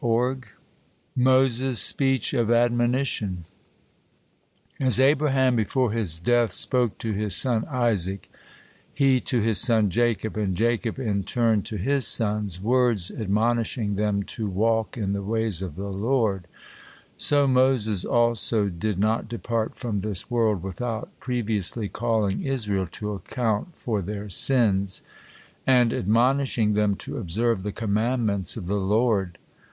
MOSES' 1.15 1.79
SPEECH 1.79 2.33
OF 2.33 2.49
ADMONITION 2.49 3.45
As 4.79 4.99
Abraham 4.99 5.55
before 5.55 5.91
his 5.91 6.17
death 6.17 6.51
spoke 6.53 6.97
to 6.97 7.11
his 7.13 7.35
son 7.35 7.65
Isaac, 7.69 8.27
he 8.95 9.19
to 9.21 9.41
his 9.43 9.59
son 9.59 9.91
Jacob, 9.91 10.37
and 10.37 10.55
Jacob 10.55 10.97
in 10.97 11.23
turn 11.23 11.61
to 11.61 11.77
his 11.77 12.07
sons, 12.07 12.59
words 12.59 13.11
admonishing 13.11 13.95
them 13.95 14.23
to 14.23 14.47
walk 14.47 14.97
in 14.97 15.13
the 15.13 15.21
ways 15.21 15.61
of 15.61 15.75
the 15.75 15.91
Lord, 15.91 16.47
so 17.15 17.45
Moses 17.45 18.03
also 18.03 18.69
did 18.69 18.97
not 18.97 19.27
depart 19.29 19.75
from 19.75 19.99
this 20.01 20.31
world 20.31 20.63
without 20.63 21.09
previously 21.19 21.87
calling 21.87 22.41
Israel 22.41 22.87
to 22.93 23.11
account 23.13 23.77
for 23.77 24.01
their 24.01 24.29
sins, 24.29 25.03
and 25.67 25.93
admonishing 25.93 26.73
them 26.73 26.95
to 26.95 27.19
observe 27.19 27.61
the 27.61 27.71
commandments 27.71 28.57
of 28.57 28.65
the 28.65 28.79
Lord. 28.79 29.37